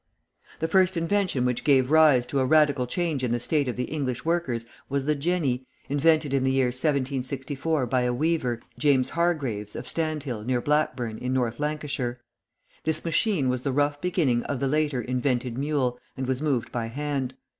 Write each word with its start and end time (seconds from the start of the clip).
The 0.57 0.67
first 0.67 0.97
invention 0.97 1.45
which 1.45 1.63
gave 1.63 1.91
rise 1.91 2.25
to 2.25 2.39
a 2.39 2.45
radical 2.47 2.87
change 2.87 3.23
in 3.23 3.31
the 3.31 3.39
state 3.39 3.67
of 3.67 3.75
the 3.75 3.83
English 3.83 4.25
workers 4.25 4.65
was 4.89 5.05
the 5.05 5.13
jenny, 5.13 5.67
invented 5.89 6.33
in 6.33 6.43
the 6.43 6.49
year 6.49 6.69
1764 6.69 7.85
by 7.85 8.01
a 8.01 8.11
weaver, 8.11 8.61
James 8.79 9.11
Hargreaves, 9.11 9.75
of 9.75 9.87
Standhill, 9.87 10.43
near 10.43 10.59
Blackburn, 10.59 11.19
in 11.19 11.33
North 11.33 11.59
Lancashire. 11.59 12.19
This 12.83 13.05
machine 13.05 13.47
was 13.47 13.61
the 13.61 13.71
rough 13.71 14.01
beginning 14.01 14.41
of 14.45 14.59
the 14.59 14.67
later 14.67 15.03
invented 15.03 15.55
mule, 15.55 15.99
and 16.17 16.25
was 16.25 16.41
moved 16.41 16.71
by 16.71 16.87
hand. 16.87 17.35